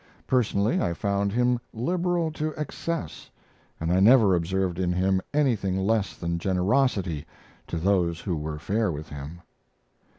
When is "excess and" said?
2.57-3.93